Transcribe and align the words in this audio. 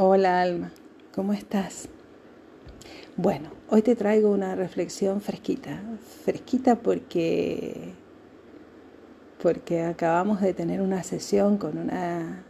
Hola 0.00 0.40
Alma, 0.40 0.70
¿cómo 1.12 1.32
estás? 1.32 1.88
Bueno, 3.16 3.50
hoy 3.68 3.82
te 3.82 3.96
traigo 3.96 4.30
una 4.30 4.54
reflexión 4.54 5.20
fresquita, 5.20 5.82
fresquita 6.24 6.76
porque 6.76 7.94
porque 9.42 9.82
acabamos 9.82 10.40
de 10.40 10.54
tener 10.54 10.82
una 10.82 11.02
sesión 11.02 11.58
con 11.58 11.78
una 11.78 12.44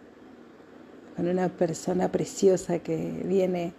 con 1.16 1.26
una 1.26 1.48
persona 1.48 2.12
preciosa 2.12 2.80
que 2.80 3.22
viene 3.24 3.72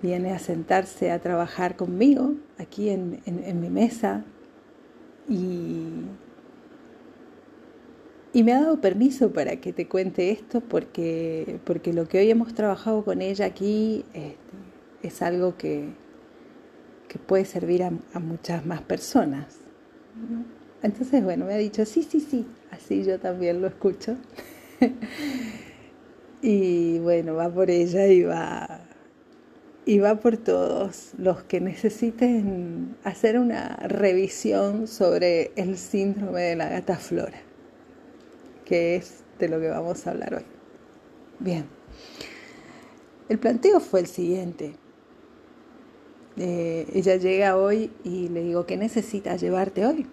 viene 0.00 0.32
a 0.32 0.38
sentarse 0.38 1.10
a 1.10 1.18
trabajar 1.18 1.76
conmigo 1.76 2.32
aquí 2.56 2.88
en, 2.88 3.20
en 3.26 3.60
mi 3.60 3.68
mesa. 3.68 4.24
Y 5.28 6.06
y 8.32 8.42
me 8.42 8.52
ha 8.52 8.60
dado 8.60 8.80
permiso 8.80 9.32
para 9.32 9.56
que 9.56 9.72
te 9.72 9.88
cuente 9.88 10.30
esto 10.30 10.60
porque, 10.60 11.60
porque 11.64 11.92
lo 11.92 12.06
que 12.06 12.18
hoy 12.18 12.30
hemos 12.30 12.54
trabajado 12.54 13.04
con 13.04 13.22
ella 13.22 13.46
aquí 13.46 14.04
este, 14.12 14.36
es 15.02 15.22
algo 15.22 15.56
que, 15.56 15.88
que 17.08 17.18
puede 17.18 17.44
servir 17.46 17.82
a, 17.84 17.90
muchas 18.20 18.66
más 18.66 18.82
personas. 18.82 19.56
Entonces, 20.82 21.24
bueno, 21.24 21.46
me 21.46 21.54
ha 21.54 21.58
dicho, 21.58 21.84
sí, 21.86 22.02
sí, 22.02 22.20
sí, 22.20 22.46
así 22.70 23.02
yo 23.02 23.18
también 23.18 23.62
lo 23.62 23.68
escucho. 23.68 24.16
y 26.42 26.98
bueno, 26.98 27.34
va 27.34 27.48
por 27.48 27.70
ella 27.70 28.06
y 28.08 28.24
va, 28.24 28.82
y 29.86 29.98
va 29.98 30.16
por 30.16 30.36
todos 30.36 31.12
los 31.16 31.42
que 31.44 31.60
necesiten 31.60 32.96
hacer 33.04 33.38
una 33.38 33.76
revisión 33.76 34.86
sobre 34.86 35.52
el 35.56 35.78
síndrome 35.78 36.42
de 36.42 36.56
la 36.56 36.68
gata 36.68 36.96
flora 36.96 37.47
que 38.68 38.96
es 38.96 39.24
de 39.38 39.48
lo 39.48 39.58
que 39.60 39.68
vamos 39.68 40.06
a 40.06 40.10
hablar 40.10 40.34
hoy. 40.34 40.44
Bien, 41.38 41.66
el 43.30 43.38
planteo 43.38 43.80
fue 43.80 44.00
el 44.00 44.06
siguiente. 44.06 44.74
Eh, 46.36 46.86
ella 46.92 47.16
llega 47.16 47.56
hoy 47.56 47.90
y 48.04 48.28
le 48.28 48.42
digo, 48.42 48.66
¿qué 48.66 48.76
necesitas 48.76 49.40
llevarte 49.40 49.86
hoy? 49.86 50.06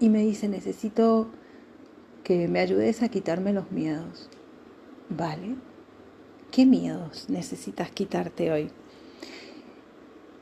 Y 0.00 0.08
me 0.08 0.18
dice, 0.18 0.48
necesito 0.48 1.28
que 2.24 2.48
me 2.48 2.58
ayudes 2.58 3.02
a 3.02 3.08
quitarme 3.08 3.52
los 3.52 3.70
miedos. 3.70 4.28
¿Vale? 5.08 5.54
¿Qué 6.50 6.66
miedos 6.66 7.30
necesitas 7.30 7.90
quitarte 7.92 8.50
hoy? 8.50 8.70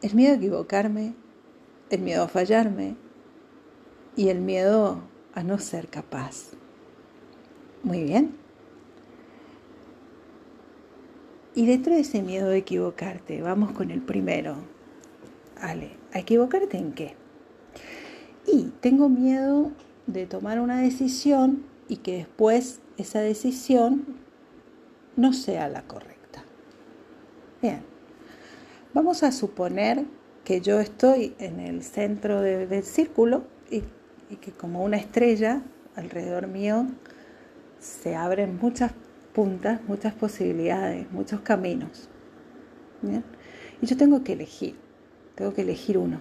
El 0.01 0.15
miedo 0.15 0.33
a 0.33 0.37
equivocarme, 0.37 1.15
el 1.91 2.01
miedo 2.01 2.25
a 2.25 2.29
fallarme 2.29 2.97
y 4.17 4.29
el 4.29 4.41
miedo 4.41 5.03
a 5.35 5.43
no 5.43 5.59
ser 5.59 5.89
capaz. 5.89 6.53
Muy 7.83 8.03
bien. 8.05 8.37
Y 11.55 11.67
dentro 11.67 11.95
de 11.95 12.01
ese 12.01 12.23
miedo 12.23 12.49
de 12.49 12.59
equivocarte, 12.59 13.43
vamos 13.43 13.73
con 13.73 13.91
el 13.91 14.01
primero. 14.01 14.57
Ale, 15.61 15.97
¿a 16.13 16.19
equivocarte 16.19 16.79
en 16.79 16.93
qué? 16.93 17.15
Y 18.47 18.73
tengo 18.81 19.09
miedo 19.09 19.71
de 20.07 20.27
tomar 20.27 20.61
una 20.61 20.81
decisión 20.81 21.65
y 21.89 21.99
que 21.99 22.19
después 22.19 22.81
esa 22.97 23.21
decisión 23.21 24.05
no 25.17 25.33
sea 25.33 25.69
la 25.69 25.83
correcta. 25.83 26.45
Bien, 27.63 27.83
vamos 28.93 29.23
a 29.23 29.33
suponer 29.33 30.05
que 30.45 30.61
yo 30.61 30.81
estoy 30.81 31.35
en 31.39 31.61
el 31.61 31.83
centro 31.83 32.41
del 32.41 32.83
círculo 32.85 33.45
y 33.71 33.83
y 34.31 34.37
que 34.37 34.53
como 34.53 34.85
una 34.85 34.97
estrella 34.97 35.63
alrededor 35.97 36.47
mío 36.47 36.87
se 37.79 38.17
abren 38.17 38.59
muchas 38.59 38.93
puntas, 39.33 39.81
muchas 39.87 40.15
posibilidades, 40.15 41.11
muchos 41.13 41.41
caminos. 41.41 42.09
Y 43.83 43.87
yo 43.87 43.97
tengo 43.97 44.25
que 44.25 44.33
elegir, 44.33 44.77
tengo 45.35 45.53
que 45.53 45.63
elegir 45.63 45.99
uno. 45.99 46.21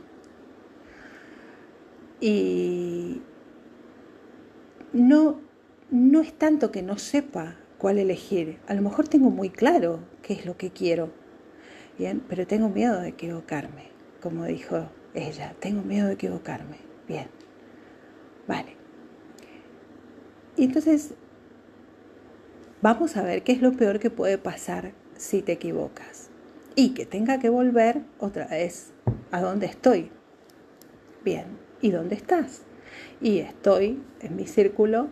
Y 2.20 3.22
no, 4.92 5.40
no 5.92 6.22
es 6.22 6.34
tanto 6.34 6.72
que 6.72 6.82
no 6.82 6.98
sepa 6.98 7.56
cuál 7.78 8.00
elegir, 8.00 8.60
a 8.68 8.74
lo 8.74 8.82
mejor 8.82 9.08
tengo 9.08 9.30
muy 9.30 9.50
claro 9.50 10.00
qué 10.22 10.34
es 10.34 10.46
lo 10.46 10.56
que 10.56 10.72
quiero, 10.72 11.12
¿bien? 11.98 12.24
pero 12.30 12.48
tengo 12.48 12.70
miedo 12.70 13.02
de 13.02 13.10
equivocarme, 13.10 13.90
como 14.22 14.46
dijo 14.46 14.88
ella, 15.14 15.54
tengo 15.60 15.82
miedo 15.82 16.08
de 16.08 16.14
equivocarme. 16.14 16.78
Bien. 17.08 17.28
Vale. 18.48 18.76
Y 20.56 20.66
entonces, 20.66 21.14
vamos 22.82 23.18
a 23.18 23.24
ver 23.24 23.44
qué 23.44 23.54
es 23.54 23.62
lo 23.62 23.72
peor 23.74 24.00
que 24.00 24.10
puede 24.10 24.38
pasar 24.38 24.92
si 25.16 25.42
te 25.42 25.54
equivocas. 25.54 26.30
Y 26.76 26.94
que 26.94 27.06
tenga 27.06 27.40
que 27.40 27.50
volver 27.50 28.02
otra 28.20 28.48
vez 28.48 28.92
a 29.32 29.42
donde 29.42 29.68
estoy. 29.68 30.12
Bien, 31.24 31.46
¿y 31.82 31.92
dónde 31.92 32.16
estás? 32.16 32.64
Y 33.22 33.40
estoy 33.40 34.02
en 34.20 34.36
mi 34.36 34.46
círculo 34.46 35.08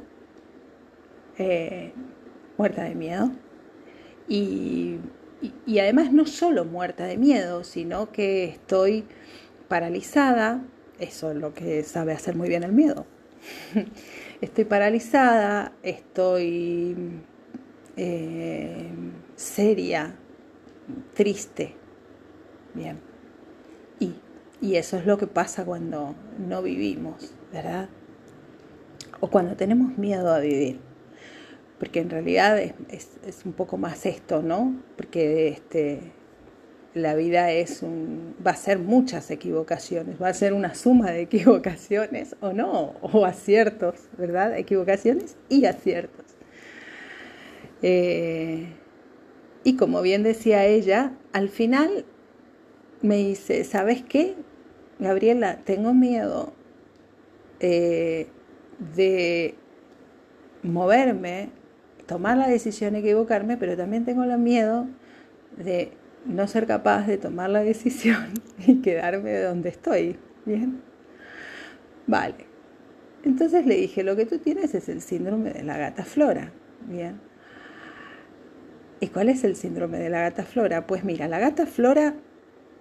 eh, 1.37 1.93
muerta 2.57 2.83
de 2.83 2.95
miedo. 2.95 3.31
Y, 4.27 4.97
y 5.65 5.79
además 5.79 6.11
no 6.11 6.25
solo 6.25 6.65
muerta 6.65 7.05
de 7.05 7.17
miedo, 7.17 7.63
sino 7.63 8.11
que 8.11 8.45
estoy 8.45 9.05
paralizada. 9.67 10.63
Eso 10.99 11.31
es 11.31 11.37
lo 11.37 11.53
que 11.53 11.83
sabe 11.83 12.13
hacer 12.13 12.35
muy 12.35 12.49
bien 12.49 12.63
el 12.63 12.73
miedo 12.73 13.05
estoy 14.41 14.65
paralizada, 14.65 15.73
estoy 15.83 16.95
eh, 17.97 18.89
seria, 19.35 20.15
triste. 21.13 21.75
Bien. 22.73 22.99
Y, 23.99 24.15
y 24.61 24.75
eso 24.75 24.97
es 24.97 25.05
lo 25.05 25.17
que 25.17 25.27
pasa 25.27 25.65
cuando 25.65 26.15
no 26.37 26.61
vivimos, 26.61 27.33
¿verdad? 27.51 27.89
O 29.19 29.29
cuando 29.29 29.55
tenemos 29.55 29.97
miedo 29.97 30.33
a 30.33 30.39
vivir. 30.39 30.79
Porque 31.79 31.99
en 31.99 32.09
realidad 32.09 32.59
es, 32.59 32.73
es 33.25 33.45
un 33.45 33.53
poco 33.53 33.77
más 33.77 34.05
esto, 34.05 34.41
¿no? 34.41 34.81
Porque 34.95 35.47
este, 35.49 36.11
la 36.93 37.15
vida 37.15 37.51
es 37.51 37.83
un, 37.83 38.35
va 38.45 38.51
a 38.51 38.55
ser 38.55 38.79
muchas 38.79 39.31
equivocaciones, 39.31 40.21
va 40.21 40.29
a 40.29 40.33
ser 40.33 40.53
una 40.53 40.75
suma 40.75 41.11
de 41.11 41.21
equivocaciones 41.21 42.35
o 42.41 42.53
no, 42.53 42.95
o 43.01 43.25
aciertos, 43.25 43.95
¿verdad? 44.17 44.57
Equivocaciones 44.57 45.37
y 45.49 45.65
aciertos. 45.65 46.25
Eh, 47.81 48.67
y 49.63 49.75
como 49.75 50.01
bien 50.01 50.23
decía 50.23 50.65
ella, 50.65 51.13
al 51.33 51.49
final 51.49 52.05
me 53.01 53.17
dice, 53.17 53.63
¿sabes 53.63 54.03
qué? 54.03 54.35
Gabriela, 54.99 55.59
tengo 55.63 55.93
miedo 55.93 56.53
eh, 57.59 58.27
de 58.95 59.55
moverme, 60.63 61.49
tomar 62.05 62.37
la 62.37 62.47
decisión 62.47 62.93
de 62.93 62.99
equivocarme, 62.99 63.57
pero 63.57 63.77
también 63.77 64.05
tengo 64.05 64.23
el 64.23 64.37
miedo 64.37 64.87
de 65.57 65.93
no 66.25 66.47
ser 66.47 66.67
capaz 66.67 67.07
de 67.07 67.17
tomar 67.17 67.49
la 67.49 67.63
decisión 67.63 68.33
y 68.67 68.81
quedarme 68.81 69.39
donde 69.39 69.69
estoy. 69.69 70.17
¿Bien? 70.45 70.81
Vale. 72.07 72.51
Entonces 73.23 73.65
le 73.65 73.75
dije, 73.75 74.03
lo 74.03 74.15
que 74.15 74.25
tú 74.25 74.39
tienes 74.39 74.73
es 74.73 74.89
el 74.89 75.01
síndrome 75.01 75.51
de 75.51 75.63
la 75.63 75.77
gata 75.77 76.03
flora. 76.03 76.51
Bien. 76.87 77.19
¿Y 78.99 79.07
cuál 79.07 79.29
es 79.29 79.43
el 79.43 79.55
síndrome 79.55 79.99
de 79.99 80.09
la 80.09 80.21
gata 80.21 80.43
flora? 80.43 80.87
Pues 80.87 81.03
mira, 81.03 81.27
la 81.27 81.39
gata 81.39 81.65
flora, 81.65 82.15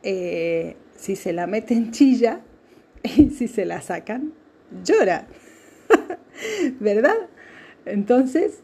eh, 0.03 0.77
si 0.97 1.17
se 1.17 1.33
la 1.33 1.47
meten 1.47 1.91
chilla 1.93 2.41
y 3.03 3.31
si 3.31 3.49
se 3.49 3.65
la 3.65 3.81
sacan, 3.81 4.33
llora. 4.85 5.27
¿Verdad? 6.81 7.17
Entonces, 7.85 8.63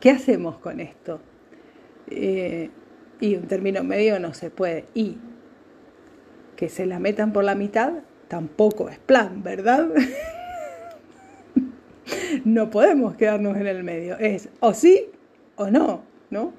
¿qué 0.00 0.10
hacemos 0.10 0.58
con 0.58 0.80
esto? 0.80 1.20
Eh, 2.08 2.70
y 3.20 3.36
un 3.36 3.46
término 3.46 3.84
medio 3.84 4.18
no 4.18 4.34
se 4.34 4.50
puede. 4.50 4.86
Y 4.94 5.18
que 6.56 6.68
se 6.68 6.86
la 6.86 6.98
metan 6.98 7.32
por 7.32 7.44
la 7.44 7.54
mitad 7.54 7.92
tampoco 8.28 8.88
es 8.88 8.98
plan, 8.98 9.42
¿verdad? 9.42 9.88
no 12.44 12.70
podemos 12.70 13.16
quedarnos 13.16 13.56
en 13.56 13.66
el 13.66 13.84
medio. 13.84 14.16
Es 14.18 14.48
o 14.60 14.74
sí 14.74 15.06
o 15.56 15.70
no, 15.70 16.02
¿no? 16.30 16.52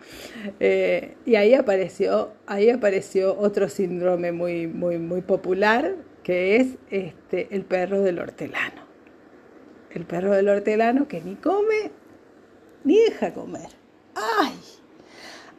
Eh, 0.59 1.15
y 1.25 1.35
ahí 1.35 1.53
apareció, 1.53 2.33
ahí 2.45 2.69
apareció 2.69 3.37
otro 3.37 3.69
síndrome 3.69 4.31
muy, 4.31 4.67
muy, 4.67 4.97
muy 4.97 5.21
popular, 5.21 5.95
que 6.23 6.57
es 6.57 6.77
este, 6.89 7.55
el 7.55 7.63
perro 7.63 8.01
del 8.01 8.19
hortelano. 8.19 8.87
El 9.91 10.05
perro 10.05 10.33
del 10.33 10.49
hortelano 10.49 11.07
que 11.07 11.21
ni 11.21 11.35
come 11.35 11.91
ni 12.83 12.99
deja 12.99 13.33
comer. 13.33 13.69
¡Ay! 14.15 14.53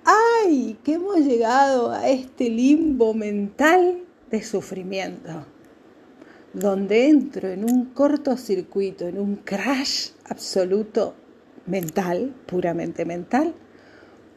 ¡Ay! 0.09 0.79
que 0.83 0.95
hemos 0.95 1.19
llegado 1.19 1.91
a 1.91 2.09
este 2.09 2.49
limbo 2.49 3.13
mental 3.15 4.05
de 4.31 4.43
sufrimiento, 4.43 5.45
donde 6.53 7.09
entro 7.09 7.49
en 7.49 7.65
un 7.65 7.87
cortocircuito, 7.87 9.07
en 9.07 9.19
un 9.19 9.37
crash 9.37 10.11
absoluto 10.25 11.15
mental, 11.67 12.35
puramente 12.47 13.05
mental, 13.05 13.55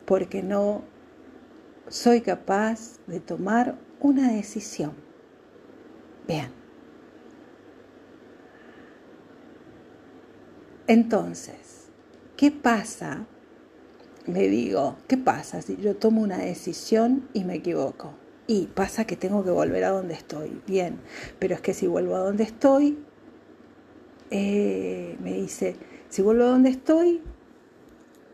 porque 0.06 0.44
no 0.44 0.83
soy 1.88 2.21
capaz 2.21 3.00
de 3.07 3.19
tomar 3.19 3.77
una 4.00 4.33
decisión. 4.33 4.94
Bien. 6.27 6.51
Entonces, 10.88 11.89
¿qué 12.35 12.51
pasa? 12.51 13.25
Le 14.27 14.50
digo, 14.50 14.97
¿qué 15.07 15.18
pasa 15.18 15.62
si 15.62 15.77
yo 15.77 15.95
tomo 15.95 16.21
una 16.21 16.38
decisión 16.38 17.27
y 17.33 17.44
me 17.44 17.56
equivoco? 17.56 18.13
Y 18.45 18.68
pasa 18.68 19.06
que 19.06 19.15
tengo 19.15 19.44
que 19.44 19.50
volver 19.50 19.83
a 19.83 19.89
donde 19.89 20.13
estoy. 20.13 20.62
Bien, 20.68 21.00
pero 21.39 21.56
es 21.56 21.62
que 21.62 21.73
si 21.73 21.88
vuelvo 21.88 22.15
a 22.15 22.19
donde 22.19 22.44
estoy, 22.44 23.00
eh, 24.29 25.18
me 25.23 25.33
dice, 25.33 25.75
si 26.09 26.21
vuelvo 26.21 26.44
a 26.44 26.47
donde 26.47 26.69
estoy, 26.69 27.21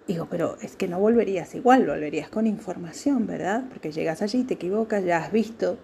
digo, 0.08 0.28
pero 0.30 0.58
es 0.62 0.76
que 0.76 0.88
no 0.88 1.00
volverías 1.00 1.56
igual, 1.56 1.86
volverías 1.86 2.30
con 2.30 2.48
información, 2.48 3.26
¿verdad? 3.26 3.66
Porque 3.70 3.92
llegas 3.92 4.22
allí, 4.22 4.44
te 4.44 4.56
equivocas, 4.56 5.06
ya 5.06 5.20
has 5.20 5.32
visto, 5.32 5.78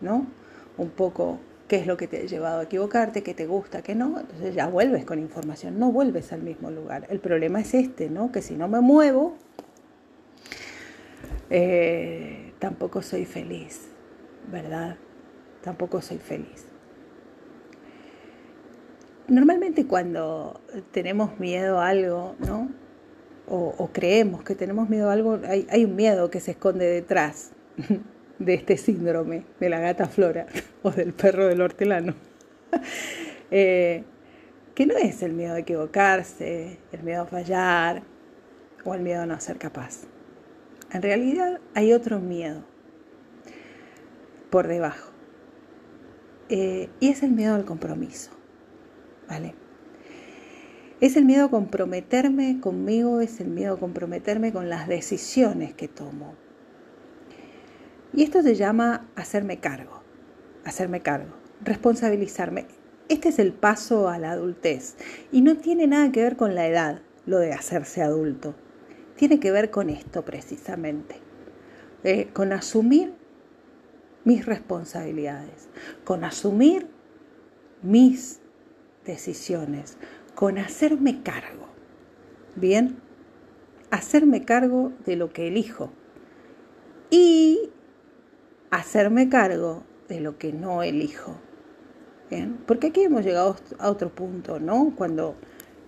¿no? 0.00 0.26
Un 0.76 0.90
poco 0.90 1.40
qué 1.68 1.76
es 1.76 1.86
lo 1.86 1.96
que 1.96 2.06
te 2.06 2.18
ha 2.18 2.24
llevado 2.24 2.60
a 2.60 2.64
equivocarte, 2.64 3.22
qué 3.22 3.34
te 3.34 3.46
gusta, 3.46 3.82
qué 3.82 3.94
no, 3.94 4.20
entonces 4.20 4.54
ya 4.54 4.68
vuelves 4.68 5.04
con 5.04 5.18
información, 5.18 5.78
no 5.78 5.90
vuelves 5.90 6.32
al 6.32 6.42
mismo 6.42 6.70
lugar. 6.70 7.06
El 7.10 7.20
problema 7.20 7.60
es 7.60 7.74
este, 7.74 8.08
¿no? 8.10 8.30
Que 8.30 8.42
si 8.42 8.54
no 8.54 8.68
me 8.68 8.80
muevo, 8.80 9.36
eh, 11.50 12.52
tampoco 12.58 13.02
soy 13.02 13.24
feliz, 13.24 13.88
¿verdad? 14.50 14.96
Tampoco 15.62 16.00
soy 16.00 16.18
feliz. 16.18 16.66
Normalmente 19.28 19.86
cuando 19.86 20.60
tenemos 20.92 21.38
miedo 21.40 21.80
a 21.80 21.88
algo, 21.88 22.36
¿no? 22.38 22.70
O, 23.48 23.90
creemos 23.92 24.42
que 24.42 24.56
tenemos 24.56 24.88
miedo 24.88 25.08
a 25.08 25.12
algo, 25.12 25.38
hay, 25.46 25.84
un 25.84 25.94
miedo 25.94 26.30
que 26.30 26.40
se 26.40 26.52
esconde 26.52 26.84
detrás 26.84 27.52
de 28.40 28.54
este 28.54 28.76
síndrome 28.76 29.44
de 29.60 29.68
la 29.68 29.78
gata 29.78 30.06
flora 30.06 30.46
o 30.82 30.90
del 30.90 31.12
perro 31.12 31.46
del 31.46 31.60
hortelano. 31.60 32.14
Eh, 33.52 34.02
que 34.74 34.86
no 34.86 34.96
es 34.96 35.22
el 35.22 35.32
miedo 35.32 35.54
a 35.54 35.60
equivocarse, 35.60 36.80
el 36.90 37.04
miedo 37.04 37.22
a 37.22 37.26
fallar 37.26 38.02
o 38.84 38.92
el 38.92 39.02
miedo 39.02 39.22
a 39.22 39.26
no 39.26 39.38
ser 39.38 39.56
capaz. 39.56 40.08
En 40.92 41.02
realidad 41.02 41.60
hay 41.74 41.92
otro 41.92 42.20
miedo 42.20 42.62
por 44.50 44.68
debajo. 44.68 45.10
Eh, 46.48 46.88
y 47.00 47.08
es 47.08 47.22
el 47.22 47.32
miedo 47.32 47.54
al 47.54 47.64
compromiso. 47.64 48.30
¿Vale? 49.28 49.54
Es 51.00 51.16
el 51.16 51.24
miedo 51.24 51.46
a 51.46 51.50
comprometerme 51.50 52.60
conmigo, 52.60 53.20
es 53.20 53.40
el 53.40 53.48
miedo 53.48 53.74
a 53.74 53.78
comprometerme 53.78 54.52
con 54.52 54.70
las 54.70 54.88
decisiones 54.88 55.74
que 55.74 55.88
tomo. 55.88 56.34
Y 58.14 58.22
esto 58.22 58.42
se 58.42 58.54
llama 58.54 59.06
hacerme 59.14 59.58
cargo, 59.58 60.02
hacerme 60.64 61.02
cargo, 61.02 61.34
responsabilizarme. 61.62 62.66
Este 63.10 63.28
es 63.28 63.38
el 63.38 63.52
paso 63.52 64.08
a 64.08 64.18
la 64.18 64.30
adultez 64.30 64.96
y 65.30 65.42
no 65.42 65.56
tiene 65.58 65.86
nada 65.86 66.10
que 66.12 66.22
ver 66.22 66.36
con 66.36 66.54
la 66.54 66.66
edad, 66.66 67.02
lo 67.26 67.38
de 67.38 67.52
hacerse 67.52 68.00
adulto. 68.00 68.54
Tiene 69.16 69.40
que 69.40 69.50
ver 69.50 69.70
con 69.70 69.90
esto 69.90 70.24
precisamente, 70.24 71.16
eh, 72.04 72.28
con 72.32 72.52
asumir 72.52 73.14
mis 74.24 74.44
responsabilidades, 74.44 75.68
con 76.04 76.24
asumir 76.24 76.88
mis 77.82 78.40
decisiones, 79.04 79.96
con 80.34 80.58
hacerme 80.58 81.22
cargo. 81.22 81.66
Bien, 82.56 82.96
hacerme 83.90 84.44
cargo 84.44 84.92
de 85.04 85.16
lo 85.16 85.32
que 85.32 85.48
elijo 85.48 85.92
y 87.10 87.70
hacerme 88.70 89.28
cargo 89.28 89.84
de 90.08 90.20
lo 90.20 90.38
que 90.38 90.52
no 90.52 90.82
elijo. 90.82 91.36
¿Bien? 92.30 92.58
Porque 92.66 92.88
aquí 92.88 93.02
hemos 93.02 93.24
llegado 93.24 93.56
a 93.78 93.88
otro 93.88 94.10
punto, 94.10 94.58
¿no? 94.58 94.92
Cuando 94.96 95.36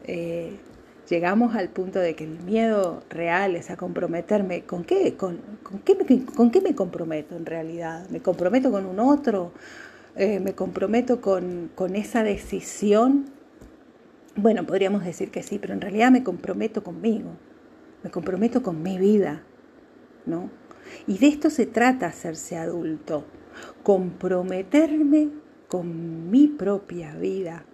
eh, 0.05 0.61
llegamos 1.09 1.55
al 1.55 1.69
punto 1.71 1.99
de 1.99 2.15
que 2.15 2.25
el 2.25 2.39
miedo 2.41 3.03
real 3.09 3.57
es 3.57 3.71
a 3.71 3.77
comprometerme, 3.77 4.63
¿con 4.63 4.85
qué? 4.85 5.17
¿Con, 5.17 5.41
qué, 5.85 5.95
me, 5.95 6.25
con 6.25 6.51
qué 6.51 6.61
me 6.61 6.75
comprometo 6.75 7.37
en 7.37 7.47
realidad? 7.47 8.09
¿Me 8.11 8.21
comprometo 8.21 8.71
con 8.71 8.87
un 8.87 9.01
otro? 9.01 9.53
Eh, 10.17 10.41
¿Me 10.41 10.55
comprometo 10.55 11.21
con, 11.21 11.71
con 11.75 11.97
esa 11.97 12.23
decisión? 12.23 13.27
Bueno, 14.37 14.67
podríamos 14.67 15.05
decir 15.05 15.31
que 15.31 15.43
sí, 15.43 15.59
pero 15.59 15.75
en 15.75 15.81
realidad 15.81 16.11
me 16.11 16.23
comprometo 16.23 16.83
conmigo, 16.83 17.31
me 18.05 18.11
comprometo 18.11 18.63
con 18.63 18.83
mi 18.83 18.99
vida, 18.99 19.43
¿no? 20.27 20.51
Y 21.07 21.19
de 21.19 21.29
esto 21.29 21.51
se 21.51 21.67
trata 21.67 22.07
hacerse 22.07 22.57
adulto, 22.57 23.25
comprometerme 23.83 25.29
con 25.69 26.31
mi 26.31 26.49
propia 26.49 27.15
vida. 27.17 27.65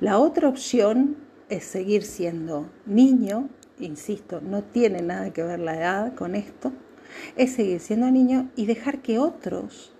La 0.00 0.18
otra 0.18 0.48
opción 0.48 1.16
es 1.50 1.64
seguir 1.64 2.04
siendo 2.04 2.70
niño, 2.86 3.48
insisto, 3.78 4.40
no 4.40 4.62
tiene 4.62 5.02
nada 5.02 5.32
que 5.32 5.42
ver 5.42 5.58
la 5.58 5.76
edad 5.76 6.14
con 6.14 6.34
esto, 6.34 6.72
es 7.36 7.52
seguir 7.52 7.80
siendo 7.80 8.10
niño 8.10 8.48
y 8.56 8.66
dejar 8.66 9.02
que 9.02 9.18
otros 9.18 9.92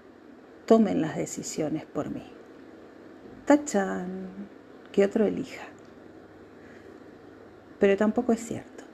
tomen 0.65 1.03
las 1.03 1.17
decisiones 1.17 1.85
por 1.85 2.11
mí. 2.11 2.23
Tachan, 3.45 4.29
que 4.93 5.05
otro 5.05 5.27
elija. 5.27 5.67
Pero 7.81 7.97
tampoco 7.97 8.33
es 8.33 8.41
cierto, 8.41 8.85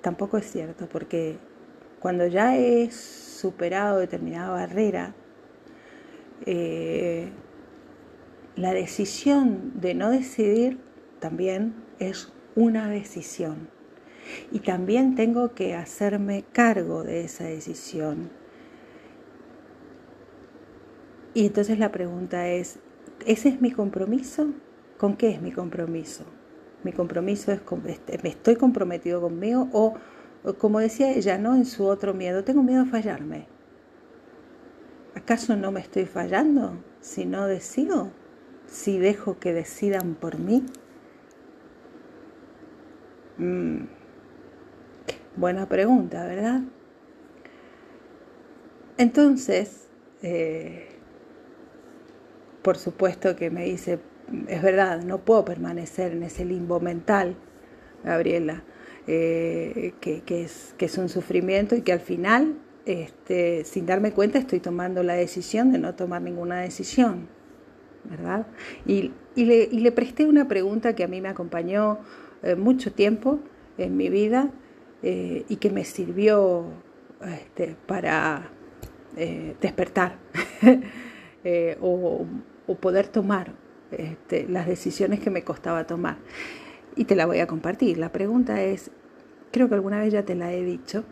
tampoco 0.00 0.36
es 0.38 0.50
cierto, 0.50 0.88
porque 0.88 1.38
cuando 1.98 2.26
ya 2.26 2.56
he 2.56 2.90
superado 2.92 3.98
determinada 3.98 4.50
barrera, 4.50 5.14
eh, 6.46 7.30
la 8.56 8.72
decisión 8.72 9.80
de 9.80 9.94
no 9.94 10.10
decidir 10.10 10.78
también 11.20 11.74
es 11.98 12.32
una 12.56 12.88
decisión. 12.88 13.68
Y 14.50 14.60
también 14.60 15.14
tengo 15.14 15.54
que 15.54 15.74
hacerme 15.74 16.44
cargo 16.52 17.02
de 17.02 17.24
esa 17.24 17.44
decisión. 17.44 18.30
Y 21.34 21.46
entonces 21.46 21.78
la 21.78 21.92
pregunta 21.92 22.48
es, 22.48 22.80
¿ese 23.24 23.50
es 23.50 23.60
mi 23.60 23.70
compromiso? 23.70 24.48
¿Con 24.98 25.16
qué 25.16 25.30
es 25.30 25.40
mi 25.40 25.52
compromiso? 25.52 26.24
Mi 26.82 26.92
compromiso 26.92 27.52
es, 27.52 27.60
este, 27.86 28.18
¿me 28.22 28.30
estoy 28.30 28.56
comprometido 28.56 29.20
conmigo 29.20 29.68
o 29.72 29.94
como 30.58 30.80
decía 30.80 31.12
ella, 31.12 31.38
¿no? 31.38 31.54
En 31.54 31.66
su 31.66 31.86
otro 31.86 32.14
miedo, 32.14 32.44
tengo 32.44 32.62
miedo 32.62 32.82
a 32.82 32.86
fallarme. 32.86 33.46
¿Acaso 35.14 35.54
no 35.56 35.70
me 35.70 35.80
estoy 35.80 36.06
fallando 36.06 36.78
si 37.00 37.26
no 37.26 37.46
decido? 37.46 38.10
Si 38.66 38.98
dejo 38.98 39.38
que 39.38 39.52
decidan 39.52 40.14
por 40.14 40.38
mí. 40.38 40.64
Mm. 43.40 43.86
Buena 45.36 45.66
pregunta, 45.66 46.26
¿verdad? 46.26 46.60
Entonces, 48.98 49.88
eh, 50.22 50.88
por 52.60 52.76
supuesto 52.76 53.34
que 53.36 53.50
me 53.50 53.64
dice, 53.64 53.98
es 54.46 54.62
verdad, 54.62 55.02
no 55.02 55.18
puedo 55.24 55.44
permanecer 55.46 56.12
en 56.12 56.22
ese 56.24 56.44
limbo 56.44 56.80
mental, 56.80 57.36
Gabriela. 58.04 58.62
Eh, 59.06 59.94
que, 60.00 60.22
es, 60.28 60.74
que 60.76 60.84
es 60.84 60.98
un 60.98 61.08
sufrimiento 61.08 61.74
y 61.74 61.80
que 61.80 61.92
al 61.92 62.00
final, 62.00 62.58
este, 62.84 63.64
sin 63.64 63.86
darme 63.86 64.12
cuenta, 64.12 64.38
estoy 64.38 64.60
tomando 64.60 65.02
la 65.02 65.14
decisión 65.14 65.72
de 65.72 65.78
no 65.78 65.94
tomar 65.94 66.20
ninguna 66.20 66.60
decisión, 66.60 67.26
¿verdad? 68.04 68.46
Y, 68.86 69.12
le, 69.34 69.92
presté 69.92 70.26
una 70.26 70.46
pregunta 70.46 70.94
que 70.94 71.02
a 71.02 71.08
mí 71.08 71.20
me 71.22 71.28
acompañó 71.28 71.98
eh, 72.42 72.56
mucho 72.56 72.92
tiempo 72.92 73.40
en 73.78 73.96
mi 73.96 74.08
vida 74.08 74.50
eh, 75.02 75.44
y 75.48 75.56
que 75.56 75.70
me 75.70 75.84
sirvió 75.84 76.64
este, 77.24 77.76
para 77.86 78.50
despertar 79.60 80.16
o, 81.80 82.26
poder 82.80 83.08
tomar 83.08 83.52
este, 83.90 84.46
las 84.48 84.66
decisiones 84.66 85.20
que 85.20 85.30
me 85.30 85.42
costaba 85.42 85.86
tomar. 85.86 86.18
Y 86.96 87.04
te 87.04 87.16
la 87.16 87.26
voy 87.26 87.40
a 87.40 87.46
compartir. 87.46 87.98
La 87.98 88.12
pregunta 88.12 88.62
es, 88.62 88.90
creo 89.50 89.68
que 89.68 89.74
alguna 89.74 89.98
vez 89.98 90.12
ya 90.12 90.24
te 90.24 90.36
la 90.36 90.52
he 90.52 90.64
dicho, 90.64 91.04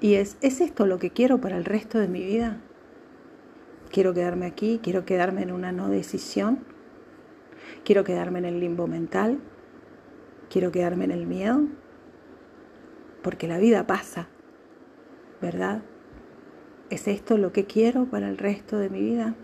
y 0.00 0.14
es, 0.14 0.38
¿es 0.40 0.62
esto 0.62 0.86
lo 0.86 0.98
que 0.98 1.10
quiero 1.10 1.40
para 1.40 1.58
el 1.58 1.64
resto 1.66 1.98
de 1.98 2.08
mi 2.08 2.24
vida? 2.24 2.58
¿Quiero 3.90 4.14
quedarme 4.14 4.46
aquí? 4.46 4.80
¿Quiero 4.82 5.04
quedarme 5.04 5.42
en 5.42 5.52
una 5.52 5.72
no 5.72 5.88
decisión? 5.88 6.60
¿Quiero 7.84 8.02
quedarme 8.02 8.38
en 8.38 8.46
el 8.46 8.60
limbo 8.60 8.86
mental? 8.86 9.40
¿Quiero 10.50 10.70
quedarme 10.70 11.04
en 11.04 11.12
el 11.12 11.26
miedo? 11.26 11.62
Porque 13.22 13.48
la 13.48 13.58
vida 13.58 13.86
pasa, 13.86 14.28
¿verdad? 15.40 15.82
¿Es 16.90 17.08
esto 17.08 17.38
lo 17.38 17.52
que 17.52 17.64
quiero 17.64 18.04
para 18.04 18.28
el 18.28 18.36
resto 18.36 18.78
de 18.78 18.90
mi 18.90 19.00
vida? 19.00 19.34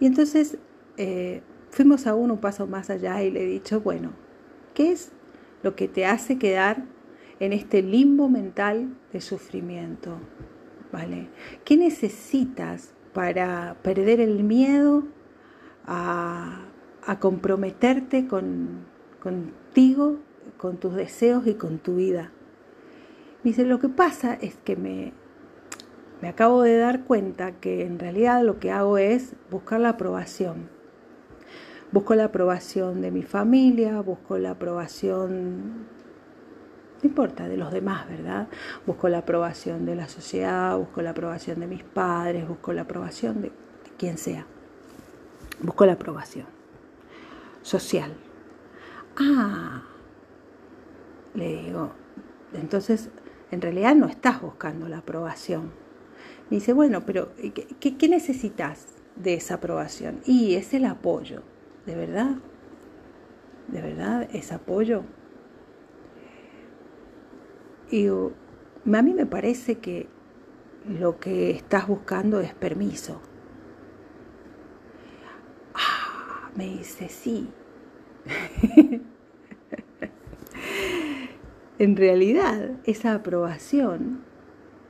Y 0.00 0.06
entonces 0.06 0.58
eh, 0.96 1.42
fuimos 1.70 2.08
a 2.08 2.16
un 2.16 2.36
paso 2.38 2.66
más 2.66 2.90
allá 2.90 3.22
y 3.22 3.30
le 3.30 3.44
he 3.44 3.46
dicho, 3.46 3.80
bueno, 3.80 4.10
¿qué 4.74 4.90
es 4.90 5.12
lo 5.62 5.76
que 5.76 5.86
te 5.86 6.06
hace 6.06 6.38
quedar 6.38 6.84
en 7.40 7.52
este 7.52 7.82
limbo 7.82 8.28
mental 8.28 8.96
de 9.12 9.20
sufrimiento. 9.20 10.18
¿Vale? 10.92 11.28
¿Qué 11.64 11.76
necesitas 11.76 12.94
para 13.12 13.76
perder 13.82 14.20
el 14.20 14.42
miedo 14.42 15.04
a, 15.86 16.64
comprometerte 17.20 18.26
con, 18.26 18.84
contigo, 19.20 20.18
con 20.58 20.76
tus 20.76 20.94
deseos 20.94 21.46
y 21.46 21.54
con 21.54 21.78
tu 21.78 21.96
vida? 21.96 22.30
dice, 23.42 23.64
lo 23.64 23.78
que 23.78 23.88
pasa 23.88 24.34
es 24.34 24.56
que 24.56 24.76
me, 24.76 25.12
me 26.20 26.28
acabo 26.28 26.62
de 26.62 26.76
dar 26.76 27.04
cuenta 27.04 27.52
que 27.52 27.84
en 27.84 27.98
realidad 27.98 28.42
lo 28.42 28.58
que 28.58 28.70
hago 28.70 28.98
es 28.98 29.34
buscar 29.50 29.80
la 29.80 29.90
aprobación. 29.90 30.68
Busco 31.90 32.14
la 32.14 32.24
aprobación 32.24 33.00
de 33.00 33.10
mi 33.10 33.22
familia, 33.22 34.00
busco 34.02 34.36
la 34.36 34.50
aprobación, 34.50 35.86
no 37.02 37.08
importa, 37.08 37.48
de 37.48 37.56
los 37.56 37.72
demás, 37.72 38.06
¿verdad? 38.08 38.48
Busco 38.86 39.08
la 39.08 39.18
aprobación 39.18 39.86
de 39.86 39.96
la 39.96 40.08
sociedad, 40.08 40.76
busco 40.76 41.00
la 41.00 41.10
aprobación 41.10 41.60
de 41.60 41.66
mis 41.66 41.84
padres, 41.84 42.46
busco 42.46 42.74
la 42.74 42.82
aprobación 42.82 43.40
de, 43.40 43.52
quien 43.96 44.18
sea. 44.18 44.46
Busco 45.60 45.86
la 45.86 45.94
aprobación 45.94 46.46
social. 47.62 48.12
Ah, 49.18 49.82
le 51.34 51.62
digo, 51.62 51.92
entonces 52.54 53.10
en 53.50 53.60
realidad 53.60 53.94
no 53.94 54.06
estás 54.06 54.40
buscando 54.40 54.88
la 54.88 54.98
aprobación. 54.98 55.72
Me 56.50 56.56
dice, 56.56 56.72
bueno, 56.72 57.04
pero 57.04 57.30
¿qué, 57.80 58.08
necesitas 58.08 58.86
de 59.16 59.34
esa 59.34 59.54
aprobación? 59.54 60.20
Y 60.24 60.54
es 60.54 60.72
el 60.74 60.84
apoyo, 60.86 61.42
¿de 61.86 61.94
verdad? 61.94 62.36
¿De 63.68 63.82
verdad 63.82 64.28
es 64.32 64.52
apoyo? 64.52 65.02
Y 67.90 68.08
a 68.08 69.02
mí 69.02 69.14
me 69.14 69.26
parece 69.26 69.78
que 69.78 70.08
lo 70.86 71.18
que 71.18 71.50
estás 71.50 71.86
buscando 71.86 72.40
es 72.40 72.54
permiso. 72.54 73.20
Ah, 75.74 76.50
me 76.54 76.66
dice, 76.66 77.08
sí. 77.08 77.48
en 81.78 81.96
realidad, 81.96 82.70
esa 82.84 83.14
aprobación 83.14 84.20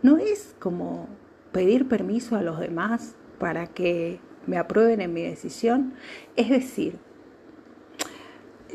no 0.03 0.17
es 0.19 0.55
como 0.59 1.09
pedir 1.53 1.89
permiso 1.89 2.37
a 2.37 2.43
los 2.43 2.59
demás 2.59 3.15
para 3.39 3.67
que 3.67 4.21
me 4.47 4.57
aprueben 4.59 5.01
en 5.01 5.13
mi 5.13 5.23
decisión. 5.23 5.95
Es 6.37 6.49
decir, 6.49 6.99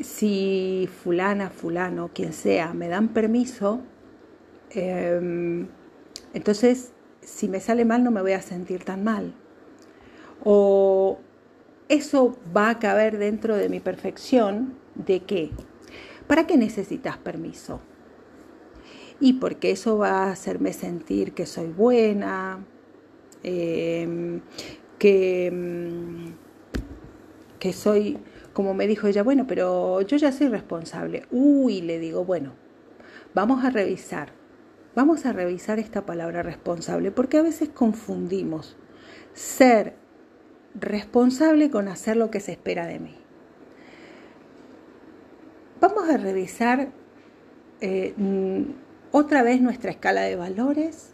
si 0.01 0.89
fulana, 1.03 1.49
fulano, 1.49 2.11
quien 2.13 2.33
sea, 2.33 2.73
me 2.73 2.87
dan 2.87 3.09
permiso, 3.09 3.81
em, 4.71 5.67
entonces 6.33 6.93
si 7.21 7.47
me 7.47 7.59
sale 7.59 7.85
mal 7.85 8.03
no 8.03 8.11
me 8.11 8.21
voy 8.21 8.33
a 8.33 8.41
sentir 8.41 8.83
tan 8.83 9.03
mal. 9.03 9.33
O 10.43 11.19
eso 11.89 12.37
va 12.55 12.69
a 12.69 12.79
caber 12.79 13.17
dentro 13.17 13.55
de 13.55 13.69
mi 13.69 13.79
perfección 13.79 14.75
de 14.95 15.21
qué. 15.21 15.51
¿Para 16.27 16.45
qué 16.47 16.57
necesitas 16.57 17.17
permiso? 17.17 17.81
Y 19.19 19.33
porque 19.33 19.71
eso 19.71 19.97
va 19.97 20.23
a 20.25 20.31
hacerme 20.31 20.73
sentir 20.73 21.33
que 21.33 21.45
soy 21.45 21.67
buena, 21.67 22.65
em, 23.43 24.41
que, 24.99 25.47
em, 25.47 26.35
que 27.59 27.73
soy, 27.73 28.17
como 28.53 28.73
me 28.73 28.87
dijo 28.87 29.07
ella, 29.07 29.23
bueno, 29.23 29.47
pero 29.47 30.01
yo 30.01 30.17
ya 30.17 30.31
soy 30.31 30.47
responsable. 30.47 31.23
Uy, 31.31 31.81
le 31.81 31.99
digo, 31.99 32.25
bueno, 32.25 32.53
vamos 33.33 33.63
a 33.65 33.69
revisar, 33.69 34.33
vamos 34.95 35.25
a 35.25 35.33
revisar 35.33 35.79
esta 35.79 36.05
palabra 36.05 36.43
responsable, 36.43 37.11
porque 37.11 37.37
a 37.37 37.43
veces 37.43 37.69
confundimos 37.69 38.77
ser 39.33 39.95
responsable 40.75 41.69
con 41.69 41.87
hacer 41.87 42.17
lo 42.17 42.31
que 42.31 42.39
se 42.39 42.51
espera 42.51 42.87
de 42.87 42.99
mí. 42.99 43.15
Vamos 45.79 46.09
a 46.09 46.17
revisar 46.17 46.91
eh, 47.81 48.13
otra 49.15 49.43
vez 49.43 49.61
nuestra 49.61 49.91
escala 49.91 50.21
de 50.21 50.35
valores, 50.35 51.11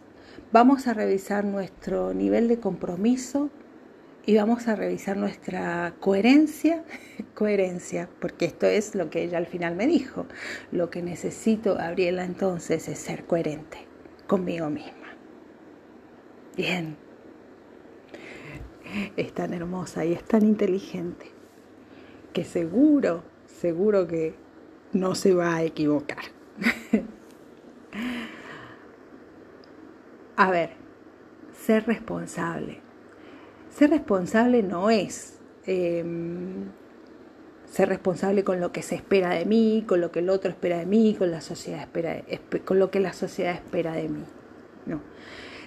vamos 0.52 0.86
a 0.86 0.94
revisar 0.94 1.44
nuestro 1.44 2.14
nivel 2.14 2.48
de 2.48 2.58
compromiso 2.58 3.50
y 4.24 4.36
vamos 4.36 4.68
a 4.68 4.74
revisar 4.74 5.18
nuestra 5.18 5.92
coherencia, 6.00 6.82
coherencia, 7.34 8.08
porque 8.18 8.46
esto 8.46 8.66
es 8.66 8.94
lo 8.94 9.10
que 9.10 9.22
ella 9.22 9.36
al 9.36 9.46
final 9.46 9.76
me 9.76 9.86
dijo. 9.86 10.24
Lo 10.72 10.88
que 10.88 11.02
necesito, 11.02 11.74
Gabriela, 11.74 12.24
entonces 12.24 12.88
es 12.88 12.98
ser 12.98 13.26
coherente 13.26 13.86
conmigo 14.26 14.70
misma. 14.70 15.14
Bien. 16.56 16.96
Es 19.18 19.34
tan 19.34 19.52
hermosa 19.52 20.06
y 20.06 20.14
es 20.14 20.24
tan 20.24 20.42
inteligente 20.46 21.26
que 22.32 22.44
seguro, 22.44 23.24
seguro 23.44 24.06
que 24.06 24.36
no 24.94 25.14
se 25.14 25.34
va 25.34 25.56
a 25.56 25.64
equivocar. 25.64 26.24
A 30.40 30.50
ver, 30.50 30.70
ser 31.52 31.86
responsable. 31.86 32.80
Ser 33.68 33.90
responsable 33.90 34.62
no 34.62 34.88
es 34.88 35.38
em, 35.66 36.70
ser 37.66 37.90
responsable 37.90 38.42
con 38.42 38.58
lo 38.58 38.72
que 38.72 38.80
se 38.80 38.94
espera 38.94 39.34
de 39.34 39.44
mí, 39.44 39.84
con 39.86 40.00
lo 40.00 40.10
que 40.10 40.20
el 40.20 40.30
otro 40.30 40.50
espera 40.50 40.78
de 40.78 40.86
mí, 40.86 41.14
con, 41.14 41.30
la 41.30 41.42
sociedad 41.42 41.82
espera 41.82 42.22
con 42.64 42.78
lo 42.78 42.90
que 42.90 43.00
la 43.00 43.12
sociedad 43.12 43.52
espera 43.52 43.92
de 43.92 44.08
mí. 44.08 44.24
No. 44.86 45.02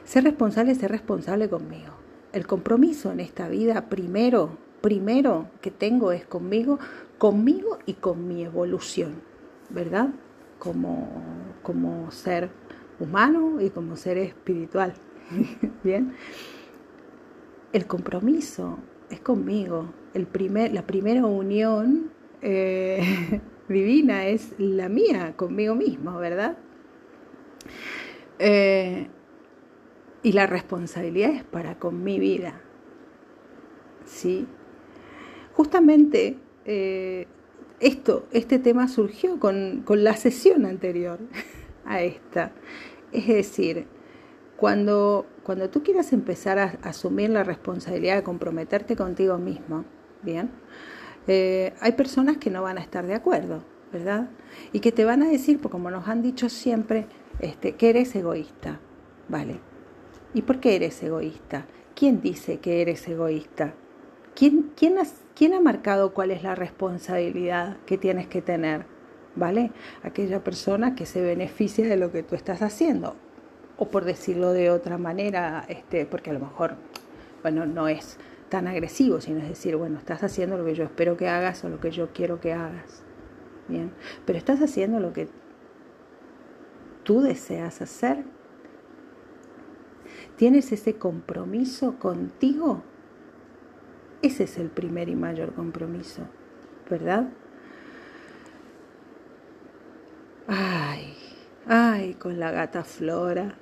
Ser 0.05 0.23
responsable 0.23 0.71
es 0.71 0.79
ser 0.79 0.89
responsable 0.89 1.49
conmigo. 1.49 1.93
El 2.31 2.47
compromiso 2.47 3.11
en 3.11 3.19
esta 3.19 3.49
vida 3.49 3.89
primero, 3.89 4.57
primero 4.81 5.51
que 5.61 5.69
tengo 5.69 6.11
es 6.11 6.25
conmigo, 6.25 6.79
conmigo 7.19 7.77
y 7.85 7.93
con 7.93 8.27
mi 8.27 8.43
evolución, 8.43 9.21
¿verdad? 9.69 10.09
Como, 10.57 11.11
como 11.61 12.09
ser 12.09 12.49
humano 12.99 13.61
y 13.61 13.69
como 13.69 13.95
ser 13.95 14.17
espiritual. 14.17 14.93
Bien, 15.83 16.13
el 17.71 17.87
compromiso 17.87 18.79
es 19.09 19.19
conmigo. 19.19 19.93
El 20.13 20.27
primer, 20.27 20.73
la 20.73 20.85
primera 20.85 21.25
unión 21.25 22.11
eh, 22.41 23.41
divina 23.69 24.27
es 24.27 24.53
la 24.57 24.89
mía 24.89 25.33
conmigo 25.35 25.75
mismo, 25.75 26.17
¿verdad? 26.17 26.57
Eh, 28.39 29.07
y 30.21 30.31
la 30.31 30.47
responsabilidad 30.47 31.31
es 31.31 31.43
para 31.43 31.79
con 31.79 32.03
mi 32.03 32.19
vida. 32.19 32.61
¿Sí? 34.05 34.47
Justamente 35.53 36.37
eh, 36.65 37.27
esto, 37.79 38.27
este 38.31 38.59
tema 38.59 38.87
surgió 38.87 39.39
con, 39.39 39.83
con 39.85 40.03
la 40.03 40.15
sesión 40.15 40.65
anterior 40.65 41.19
a 41.85 42.01
esta. 42.01 42.51
Es 43.11 43.27
decir, 43.27 43.87
cuando, 44.57 45.25
cuando 45.43 45.69
tú 45.69 45.83
quieras 45.83 46.13
empezar 46.13 46.59
a, 46.59 46.77
asumir 46.83 47.29
la 47.29 47.43
responsabilidad 47.43 48.15
de 48.15 48.23
comprometerte 48.23 48.95
contigo 48.95 49.37
mismo, 49.37 49.85
¿bien? 50.21 50.51
Eh, 51.27 51.73
hay 51.79 51.93
personas 51.93 52.37
que 52.37 52.49
no 52.49 52.63
van 52.63 52.77
a 52.77 52.81
estar 52.81 53.05
de 53.05 53.13
acuerdo, 53.13 53.63
¿verdad? 53.91 54.29
Y 54.71 54.79
que 54.79 54.91
te 54.91 55.05
van 55.05 55.23
a 55.23 55.29
decir, 55.29 55.59
pues 55.59 55.71
como 55.71 55.89
nos 55.91 56.07
han 56.07 56.21
dicho 56.21 56.49
siempre, 56.49 57.07
este, 57.39 57.75
que 57.75 57.89
eres 57.89 58.15
egoísta, 58.15 58.79
¿vale? 59.29 59.59
¿Y 60.33 60.41
por 60.41 60.59
qué 60.59 60.75
eres 60.75 61.01
egoísta? 61.03 61.65
¿Quién 61.95 62.21
dice 62.21 62.59
que 62.59 62.81
eres 62.81 63.07
egoísta? 63.07 63.73
¿Quién, 64.35 64.71
quién, 64.75 64.95
¿Quién 65.35 65.53
ha 65.53 65.59
marcado 65.59 66.13
cuál 66.13 66.31
es 66.31 66.41
la 66.43 66.55
responsabilidad 66.55 67.77
que 67.85 67.97
tienes 67.97 68.27
que 68.27 68.41
tener? 68.41 68.92
¿Vale? 69.35 69.71
Aquella 70.03 70.43
persona 70.43 70.95
que 70.95 71.05
se 71.05 71.21
beneficia 71.21 71.87
de 71.87 71.97
lo 71.97 72.11
que 72.11 72.23
tú 72.23 72.35
estás 72.35 72.61
haciendo. 72.61 73.15
O 73.77 73.89
por 73.89 74.05
decirlo 74.05 74.51
de 74.53 74.69
otra 74.69 74.97
manera, 74.97 75.65
este, 75.67 76.05
porque 76.05 76.29
a 76.29 76.33
lo 76.33 76.39
mejor, 76.39 76.75
bueno, 77.41 77.65
no 77.65 77.87
es 77.87 78.17
tan 78.49 78.67
agresivo, 78.67 79.19
sino 79.19 79.39
es 79.39 79.49
decir, 79.49 79.75
bueno, 79.75 79.97
estás 79.97 80.23
haciendo 80.23 80.57
lo 80.57 80.65
que 80.65 80.75
yo 80.75 80.83
espero 80.83 81.17
que 81.17 81.27
hagas 81.27 81.63
o 81.63 81.69
lo 81.69 81.79
que 81.79 81.91
yo 81.91 82.09
quiero 82.13 82.39
que 82.39 82.53
hagas. 82.53 83.03
Bien, 83.67 83.91
pero 84.25 84.37
estás 84.37 84.61
haciendo 84.61 84.99
lo 84.99 85.13
que 85.13 85.27
tú 87.03 87.21
deseas 87.21 87.81
hacer. 87.81 88.23
¿Tienes 90.35 90.71
ese 90.71 90.95
compromiso 90.95 91.97
contigo? 91.99 92.83
Ese 94.21 94.43
es 94.43 94.57
el 94.57 94.69
primer 94.69 95.09
y 95.09 95.15
mayor 95.15 95.53
compromiso, 95.53 96.23
¿verdad? 96.89 97.29
Ay, 100.47 101.15
ay, 101.67 102.15
con 102.15 102.39
la 102.39 102.51
gata 102.51 102.83
Flora, 102.83 103.55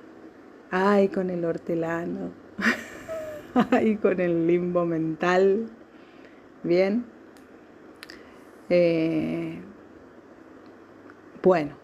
ay, 0.70 1.08
con 1.08 1.30
el 1.30 1.44
hortelano, 1.44 2.30
ay, 3.70 3.96
con 3.96 4.20
el 4.20 4.46
limbo 4.46 4.84
mental. 4.84 5.68
Bien. 6.62 7.04
Eh, 8.70 9.60
Bueno, 11.42 11.76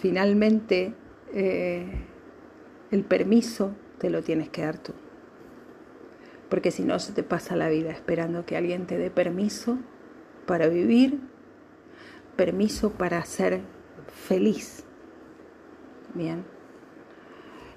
finalmente 0.00 0.94
eh, 1.34 1.84
el 2.90 3.04
permiso 3.04 3.74
te 3.98 4.08
lo 4.08 4.22
tienes 4.22 4.48
que 4.48 4.62
dar 4.62 4.78
tú. 4.78 4.94
Porque 6.48 6.70
si 6.70 6.84
no, 6.84 6.98
se 6.98 7.12
te 7.12 7.22
pasa 7.22 7.54
la 7.54 7.68
vida 7.68 7.90
esperando 7.90 8.46
que 8.46 8.56
alguien 8.56 8.86
te 8.86 8.96
dé 8.96 9.10
permiso 9.10 9.76
para 10.46 10.68
vivir, 10.68 11.20
permiso 12.36 12.90
para 12.92 13.24
ser 13.24 13.60
feliz. 14.26 14.84
Bien. 16.14 16.44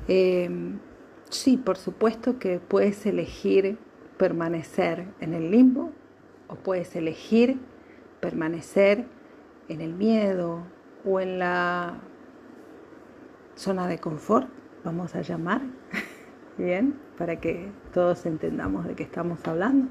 Em, 0.07 0.79
sí, 1.29 1.57
por 1.57 1.77
supuesto 1.77 2.39
que 2.39 2.59
puedes 2.59 3.05
elegir 3.05 3.77
permanecer 4.17 5.07
en 5.19 5.33
el 5.33 5.51
limbo 5.51 5.91
o 6.47 6.55
puedes 6.55 6.95
elegir 6.95 7.59
permanecer 8.19 9.05
en 9.67 9.81
el 9.81 9.93
miedo 9.93 10.63
o 11.05 11.19
en 11.19 11.39
la 11.39 11.99
zona 13.55 13.87
de 13.87 13.99
confort, 13.99 14.49
vamos 14.83 15.15
a 15.15 15.21
llamar, 15.21 15.61
bien, 16.57 16.99
para 17.17 17.39
que 17.39 17.69
todos 17.93 18.25
entendamos 18.25 18.85
de 18.87 18.95
qué 18.95 19.03
estamos 19.03 19.39
hablando. 19.47 19.89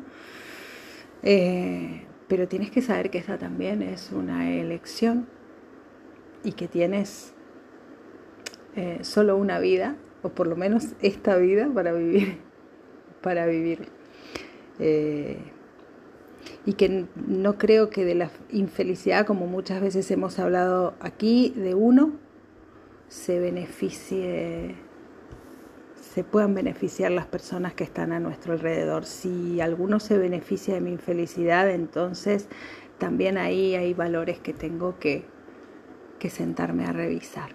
Eh, 1.22 2.06
pero 2.28 2.48
tienes 2.48 2.70
que 2.70 2.82
saber 2.82 3.10
que 3.10 3.18
esa 3.18 3.38
también 3.38 3.82
es 3.82 4.10
una 4.12 4.50
elección 4.50 5.26
y 6.42 6.52
que 6.52 6.68
tienes 6.68 7.34
eh, 8.74 8.98
solo 9.02 9.36
una 9.36 9.58
vida, 9.58 9.96
o 10.22 10.30
por 10.30 10.46
lo 10.46 10.56
menos 10.56 10.94
esta 11.00 11.36
vida 11.36 11.68
para 11.72 11.92
vivir, 11.92 12.38
para 13.22 13.46
vivir. 13.46 13.88
Eh, 14.78 15.38
y 16.64 16.74
que 16.74 17.06
no 17.26 17.58
creo 17.58 17.90
que 17.90 18.04
de 18.04 18.14
la 18.14 18.30
infelicidad, 18.50 19.26
como 19.26 19.46
muchas 19.46 19.80
veces 19.80 20.10
hemos 20.10 20.38
hablado 20.38 20.94
aquí, 21.00 21.54
de 21.56 21.74
uno, 21.74 22.12
se 23.08 23.38
beneficie, 23.38 24.74
se 26.16 26.24
puedan 26.24 26.54
beneficiar 26.54 27.10
las 27.10 27.26
personas 27.26 27.74
que 27.74 27.84
están 27.84 28.10
a 28.10 28.18
nuestro 28.18 28.54
alrededor. 28.54 29.04
Si 29.04 29.60
alguno 29.60 30.00
se 30.00 30.16
beneficia 30.16 30.72
de 30.72 30.80
mi 30.80 30.92
infelicidad, 30.92 31.68
entonces 31.70 32.48
también 32.96 33.36
ahí 33.36 33.74
hay 33.74 33.92
valores 33.92 34.38
que 34.38 34.54
tengo 34.54 34.98
que, 34.98 35.26
que 36.18 36.30
sentarme 36.30 36.86
a 36.86 36.92
revisar. 36.92 37.50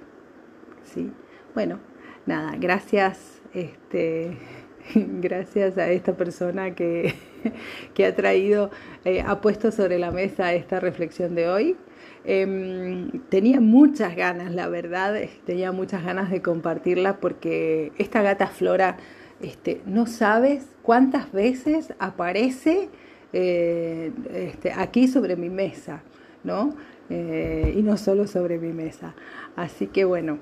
¿sí? 0.84 1.12
Bueno, 1.56 1.80
nada, 2.27 2.56
gracias, 2.60 3.41
este, 3.56 4.38
gracias 4.94 5.80
a 5.80 5.89
esta 5.89 6.15
persona 6.15 6.75
que, 6.75 7.15
que 7.96 8.06
ha 8.06 8.15
traído, 8.15 8.70
eh, 9.06 9.24
ha 9.25 9.41
puesto 9.41 9.72
sobre 9.72 9.98
la 9.98 10.12
mesa 10.12 10.53
esta 10.53 10.80
reflexión 10.80 11.34
de 11.34 11.50
hoy. 11.50 11.77
Em, 12.24 13.10
tenía 13.30 13.60
muchas 13.60 14.16
ganas, 14.16 14.54
la 14.54 14.68
verdad, 14.68 15.16
tenía 15.46 15.72
muchas 15.72 16.04
ganas 16.04 16.30
de 16.30 16.42
compartirla 16.42 17.18
porque 17.18 17.92
esta 17.98 18.22
gata 18.22 18.48
Flora, 18.48 18.98
este, 19.42 19.82
no 19.86 20.06
sabes 20.06 20.68
cuántas 20.84 21.32
veces 21.32 21.94
aparece 21.98 22.90
eh, 23.34 24.12
este, 24.34 24.72
aquí 24.72 25.08
sobre 25.08 25.36
mi 25.36 25.50
mesa, 25.50 26.04
¿no? 26.44 26.75
Eh, 27.10 27.74
y 27.75 27.82
no 27.82 27.98
solo 27.98 28.28
sobre 28.28 28.60
mi 28.60 28.72
mesa. 28.72 29.16
Así 29.56 29.88
que 29.88 30.06
bueno, 30.06 30.38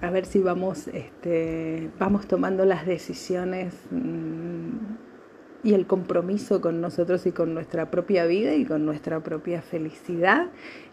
a 0.00 0.10
ver 0.10 0.26
si 0.26 0.38
vamos, 0.38 0.88
este, 0.88 1.90
vamos 1.98 2.26
tomando 2.28 2.64
las 2.64 2.86
decisiones. 2.86 3.74
Mm, 3.90 5.05
y 5.66 5.74
el 5.74 5.84
compromiso 5.88 6.60
con 6.60 6.80
nosotros 6.80 7.26
y 7.26 7.32
con 7.32 7.52
nuestra 7.52 7.90
propia 7.90 8.24
vida 8.24 8.54
y 8.54 8.64
con 8.64 8.86
nuestra 8.86 9.18
propia 9.18 9.62
felicidad 9.62 10.46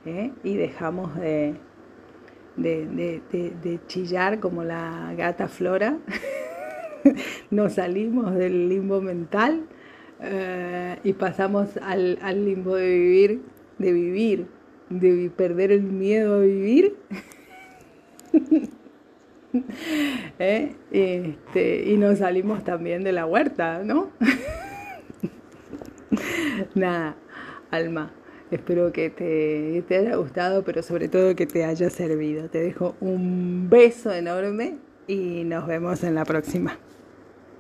¿eh? 0.04 0.32
y 0.44 0.56
dejamos 0.56 1.16
de, 1.16 1.54
de, 2.58 3.80
chillar 3.86 4.40
como 4.40 4.64
la 4.64 5.14
gata 5.16 5.48
Flora, 5.48 6.00
nos 7.52 7.74
salimos 7.74 8.34
del 8.34 8.68
limbo 8.68 9.00
mental 9.00 9.62
eh, 10.22 10.98
y 11.04 11.14
pasamos 11.14 11.78
al, 11.78 12.18
al 12.24 12.44
limbo 12.44 12.74
de 12.76 12.90
vivir, 12.90 13.42
de 13.78 13.94
vivir, 13.94 14.48
de 14.90 15.30
perder 15.30 15.72
el 15.72 15.84
miedo 15.84 16.38
a 16.38 16.40
vivir. 16.40 16.96
¿Eh? 20.40 20.76
Este, 20.92 21.92
y 21.92 21.98
nos 21.98 22.18
salimos 22.18 22.64
también 22.64 23.04
de 23.04 23.12
la 23.12 23.28
huerta, 23.28 23.84
¿no? 23.84 24.10
Nada, 26.76 27.16
Alma, 27.70 28.12
espero 28.50 28.92
que 28.92 29.12
te, 29.12 29.96
haya 29.96 30.16
gustado, 30.16 30.64
pero 30.64 30.82
sobre 30.82 31.08
todo 31.08 31.36
que 31.36 31.46
te 31.46 31.66
haya 31.66 31.90
servido. 31.92 32.50
Te 32.50 32.60
dejo 32.62 32.96
un 33.00 33.70
beso 33.70 34.12
enorme 34.12 34.78
y 35.08 35.44
nos 35.44 35.68
vemos 35.68 36.04
en 36.04 36.16
la 36.16 36.26
próxima. 36.26 36.78